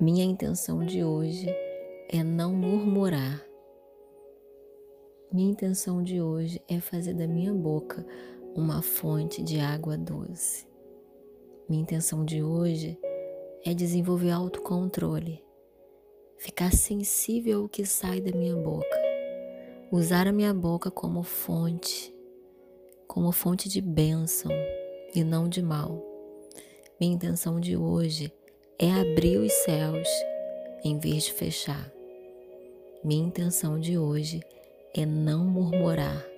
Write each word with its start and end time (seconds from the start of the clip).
Minha 0.00 0.24
intenção 0.24 0.82
de 0.82 1.04
hoje 1.04 1.46
é 2.08 2.24
não 2.24 2.54
murmurar. 2.54 3.44
Minha 5.30 5.50
intenção 5.50 6.02
de 6.02 6.22
hoje 6.22 6.58
é 6.66 6.80
fazer 6.80 7.12
da 7.12 7.28
minha 7.28 7.52
boca 7.52 8.06
uma 8.54 8.80
fonte 8.80 9.42
de 9.42 9.60
água 9.60 9.98
doce. 9.98 10.66
Minha 11.68 11.82
intenção 11.82 12.24
de 12.24 12.42
hoje 12.42 12.98
é 13.62 13.74
desenvolver 13.74 14.30
autocontrole, 14.30 15.44
ficar 16.38 16.72
sensível 16.72 17.64
ao 17.64 17.68
que 17.68 17.84
sai 17.84 18.22
da 18.22 18.34
minha 18.34 18.56
boca, 18.56 18.98
usar 19.92 20.26
a 20.26 20.32
minha 20.32 20.54
boca 20.54 20.90
como 20.90 21.22
fonte, 21.22 22.10
como 23.06 23.30
fonte 23.32 23.68
de 23.68 23.82
bênção 23.82 24.50
e 25.14 25.22
não 25.22 25.46
de 25.46 25.60
mal. 25.60 26.02
Minha 26.98 27.12
intenção 27.12 27.60
de 27.60 27.76
hoje 27.76 28.32
é 28.82 28.90
abrir 28.92 29.36
os 29.36 29.52
céus 29.52 30.08
em 30.82 30.98
vez 30.98 31.24
de 31.24 31.34
fechar. 31.34 31.92
Minha 33.04 33.26
intenção 33.26 33.78
de 33.78 33.98
hoje 33.98 34.40
é 34.96 35.04
não 35.04 35.44
murmurar 35.44 36.29